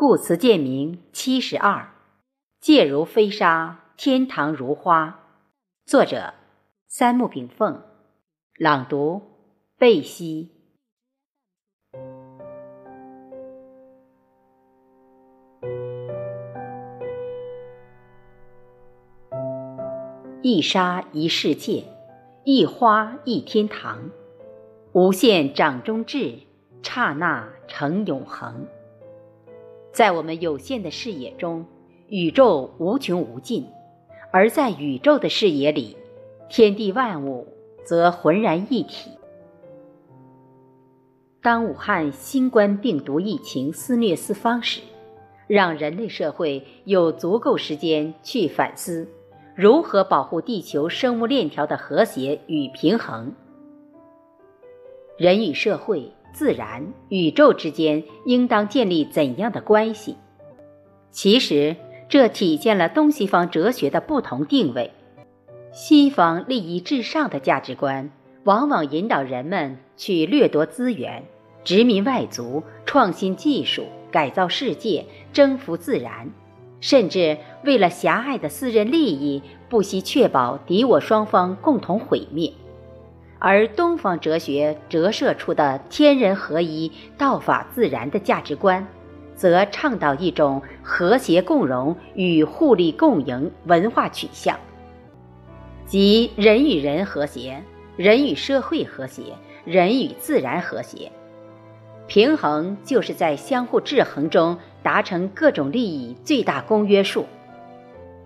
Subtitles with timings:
[0.00, 1.92] 故此见名七十二，
[2.58, 5.20] 界如飞沙，天堂如花。
[5.84, 6.32] 作者：
[6.88, 7.82] 三木炳凤，
[8.56, 9.20] 朗读：
[9.76, 10.52] 贝西。
[20.40, 21.84] 一沙一世界，
[22.44, 24.08] 一花一天堂，
[24.92, 26.38] 无限掌中至，
[26.82, 28.66] 刹那成永恒。
[30.00, 31.66] 在我们有限的视野中，
[32.08, 33.64] 宇宙无穷无尽；
[34.32, 35.94] 而在宇宙的视野里，
[36.48, 37.46] 天地万物
[37.84, 39.10] 则浑然一体。
[41.42, 44.80] 当武汉新冠病毒疫情肆虐四方时，
[45.46, 49.06] 让人类社会有足够时间去反思。
[49.54, 53.34] 如何保护地球生物链条的和谐与平衡？
[55.18, 60.16] 人与社会、自然、宇宙之间应当建立怎样的关系？
[61.10, 61.76] 其实，
[62.08, 64.90] 这体现了东西方哲学的不同定位。
[65.72, 68.10] 西方利益至上的价值观，
[68.44, 71.24] 往往引导人们去掠夺资源、
[71.62, 76.30] 殖民外族、创新技术、改造世界、征服自然。
[76.80, 82.52] 甚至为了狭隘的私人利益，不惜确保敌我双方共同毁灭；
[83.40, 88.86] 而东方哲学折射出的天人合一、道法自然的价值观，
[89.34, 94.58] 则倡导一种和谐共荣与互利共赢文化取向，
[95.86, 97.62] 即人与人和谐，
[97.96, 99.22] 人与社会和谐，
[99.64, 101.10] 人与自然和谐。
[102.06, 107.24] 平衡就是在相互制衡中达成各种利益最大公约数。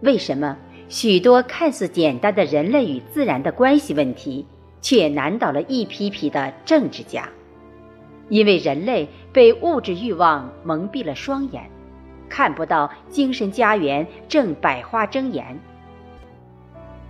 [0.00, 0.56] 为什么
[0.88, 4.44] 许多看似简单的人类与自然的关系问题，
[4.84, 7.26] 却难倒了一批批的政治家？
[8.28, 11.70] 因为人类被物质欲望蒙蔽了双眼，
[12.28, 15.58] 看不到精神家园正百花争妍。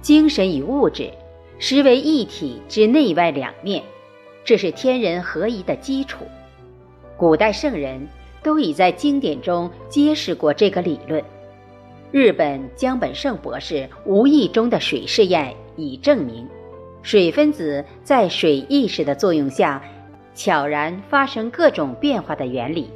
[0.00, 1.10] 精神与物质
[1.58, 3.82] 实为一体之内外两面，
[4.44, 6.24] 这是天人合一的基础。
[7.16, 8.06] 古代圣人
[8.40, 11.20] 都已在经典中揭示过这个理论。
[12.12, 16.46] 日本江本胜博士无意中的水试验已证明，
[17.04, 19.80] 水分子在水意识的作用下，
[20.34, 22.90] 悄然发生各种变化的原理。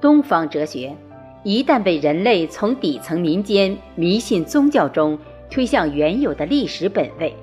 [0.00, 0.94] 东方哲学
[1.42, 5.18] 一旦被人类从底层民间迷信宗教中
[5.50, 7.34] 推向原有的历史本位，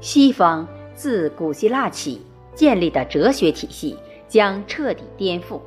[0.00, 2.20] 西方自古希腊起
[2.54, 3.96] 建立的哲学体系。
[4.28, 5.60] 将彻底颠覆，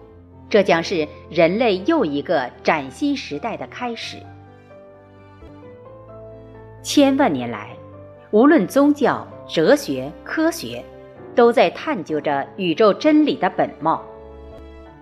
[0.50, 4.18] 这将是人类又一个崭新时代的开始。
[6.82, 7.75] 千万年来，
[8.36, 10.84] 无论宗教、哲学、科学，
[11.34, 14.04] 都在探究着宇宙真理的本貌。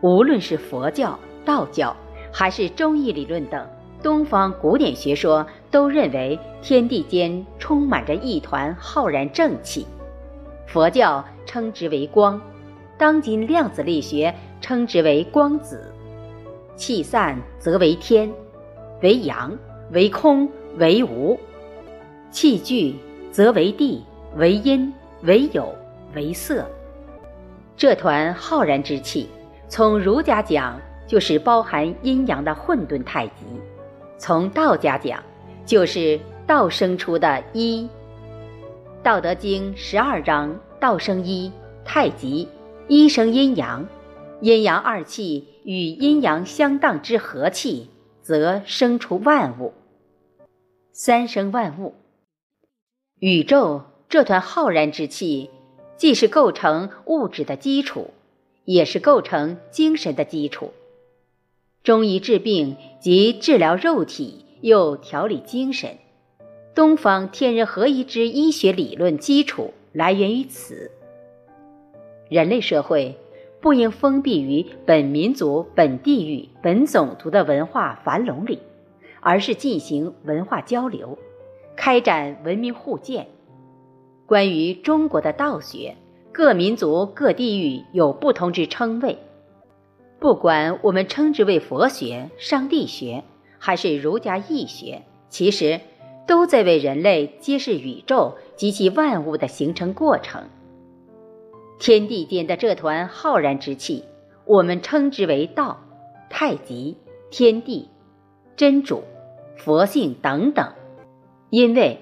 [0.02, 1.98] 无论是佛教、道教，
[2.32, 3.68] 还是中医理论等
[4.04, 9.88] 东方古典学说，都认为天地间充满着一团浩然正气。
[10.68, 12.40] 佛教称之为光。
[13.00, 15.92] 当今量子力学称之为光子，
[16.76, 18.32] 气散则为天，
[19.02, 19.52] 为阳，
[19.92, 21.36] 为空，为无；
[22.30, 22.96] 气聚
[23.34, 24.06] 则为地，
[24.36, 25.74] 为阴，为有，
[26.14, 26.70] 为色。
[27.76, 29.28] 这团浩然之气，
[29.68, 33.34] 从儒家讲就是包含阴阳的混沌太极；
[34.20, 35.20] 从道家讲，
[35.66, 37.86] 就是道生出的一。
[39.02, 41.52] 《道德经》十二章：道生一，
[41.84, 42.48] 太极。
[42.88, 43.88] 一生阴阳，
[44.42, 47.90] 阴阳二气与阴阳相当之和气，
[48.22, 49.74] 则生出万物。
[50.92, 51.96] 三生万物，
[53.26, 55.50] 宇宙这团浩然之气，
[55.96, 58.10] 既是构成物质的基础，
[58.66, 60.74] 也是构成精神的基础。
[61.86, 66.00] 中医治病即治疗肉体，又调理精神。
[66.76, 70.92] 东方天人合一之医学理论基础来源于此。
[72.28, 73.16] 人类社会
[73.62, 78.60] 不应封闭于本民族、本地域、本种族的文化樊笼里，
[79.22, 81.18] 而是进行文化交流，
[81.76, 83.28] 开展文明互鉴。
[84.26, 85.96] 关于中国的道学，
[86.32, 89.18] 各民族、各地域有不同之称谓，
[90.20, 93.24] 不管我们称之为佛学、上帝学，
[93.60, 95.82] 还是儒家易学，其实
[96.26, 100.44] 都在为人类揭示宇宙及其万物的形成过程。
[101.80, 104.06] 天地间的这团浩然之气，
[104.46, 105.82] 我们称之为道、
[106.30, 106.98] 太极、
[107.30, 107.90] 天地、
[108.56, 109.04] 真主、
[109.58, 110.72] 佛性等等。
[111.54, 112.00] 因为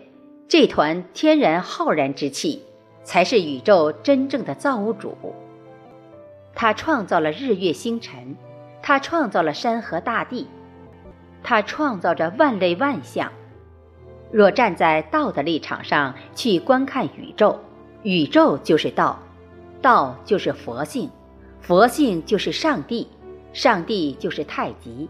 [0.47, 2.63] 这团天然浩然之气，
[3.03, 5.17] 才是宇宙真正的造物主。
[6.55, 8.37] 它创造了日月星辰，
[8.81, 10.47] 他创造了山河大地，
[11.43, 13.29] 他创造着万类万象。
[14.31, 17.59] 若站在道的立场上去观看宇宙，
[18.03, 19.19] 宇宙就是道，
[19.81, 21.09] 道就是佛性，
[21.59, 23.05] 佛性就是上帝，
[23.51, 25.09] 上帝就是太极，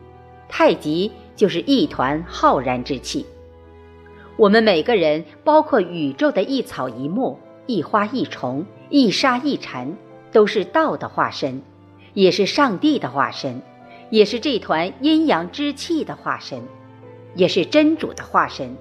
[0.50, 3.24] 太极就是一团浩然之气。
[4.42, 9.96] 我们每个人，包括宇宙的一草一木、一花一虫、一沙一禅，
[10.32, 11.62] 都是道的化身，
[12.16, 13.62] 也是上帝的化身，
[14.10, 16.60] 也是这团阴阳之气的化身，
[17.36, 18.76] 也是真主的化身。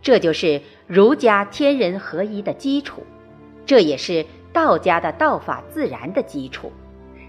[0.00, 3.02] 这就是儒家天人合一的基础，
[3.66, 6.72] 这也是道家的道法自然的基础，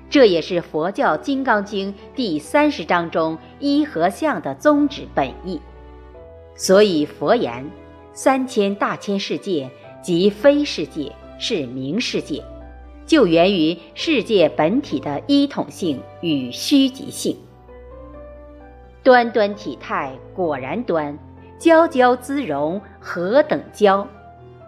[0.09, 5.59] 这也是佛教《金刚经》第三十章中一合相的宗旨本意。
[6.55, 7.65] 所以佛言
[8.13, 9.69] ：“三千大千世界
[10.01, 12.43] 即非世界，是名世界，
[13.05, 17.37] 就源于世界本体的一统性与虚极性。
[19.03, 21.17] 端端体态果然端。”
[21.59, 24.05] 娇娇姿容何等娇，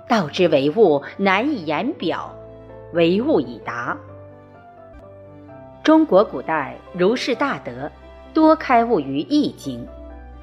[0.07, 2.33] 道之为物难以言表，
[2.93, 3.97] 为物已达。
[5.83, 7.91] 中国古代儒释大德
[8.33, 9.85] 多开悟于《易经》，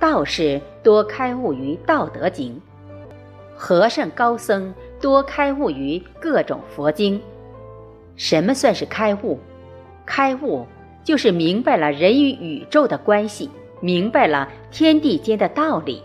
[0.03, 2.57] 道士多开悟于《道德经》，
[3.55, 7.23] 和尚高僧多开悟于各种佛经。
[8.17, 9.39] 什么算是开悟？
[10.05, 10.67] 开悟
[11.05, 13.49] 就是明白了人与宇宙的关系，
[13.81, 16.03] 明白了天地间的道理。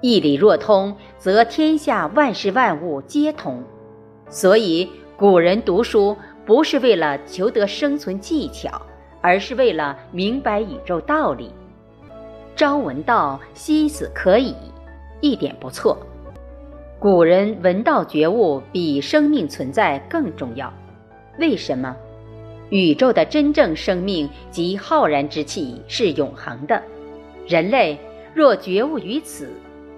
[0.00, 3.62] 一理若通，则天下万事万物皆通。
[4.30, 6.16] 所以古人读书
[6.46, 8.80] 不是为了求得生存技巧，
[9.20, 11.52] 而是为了明白宇宙道理。
[12.56, 14.54] 朝闻道，夕死可矣，
[15.20, 15.94] 一点不错。
[16.98, 20.72] 古人闻道觉悟比生命存在更重要。
[21.38, 21.94] 为什么？
[22.70, 26.82] 宇宙的真正生命及浩然之气是永恒的。
[27.46, 27.98] 人类
[28.32, 29.52] 若觉悟于此。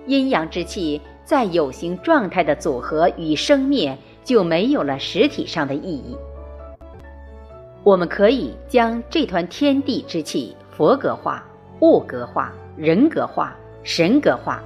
[0.07, 6.17] 阴阳之气在有形状态的组合与生灭就没有了实体上的意义。
[7.85, 11.47] 我们可以将这团天地之气佛格化、
[11.81, 14.63] 物格化、人格化、神格化，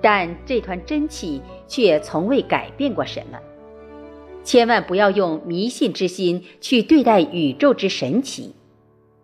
[0.00, 3.38] 但这团真气却从未改变过什么。
[4.42, 8.54] 千万不要用迷信之心去对待宇宙之神奇，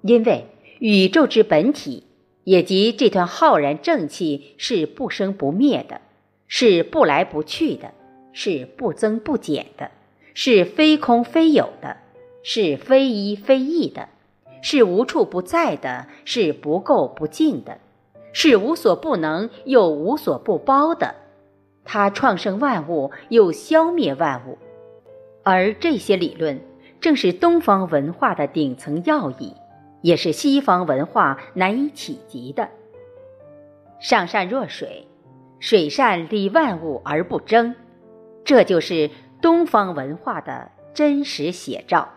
[0.02, 0.46] 因为
[0.78, 2.04] 宇宙之本体。
[2.42, 6.00] 也即这团浩然正气是不生不灭的，
[6.48, 7.92] 是不来不去的，
[8.32, 9.90] 是不增不减的，
[10.32, 11.98] 是非空非有的，
[12.42, 14.08] 是非一非异的，
[14.62, 17.78] 是无处不在的，是不垢不净的，
[18.32, 21.14] 是无所不能又无所不包的。
[21.84, 24.58] 它创生万物，又消灭万物，
[25.42, 26.60] 而这些理论
[27.00, 29.54] 正是东方文化的顶层要义。
[30.02, 32.70] 也是西方文化难以企及的。
[33.98, 35.06] 上善若水，
[35.58, 37.74] 水善利万物而不争，
[38.42, 39.10] 这就是
[39.42, 42.08] 东方文化的真实写照。